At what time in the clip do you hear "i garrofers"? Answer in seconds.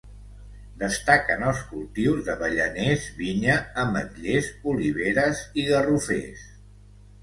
5.65-6.53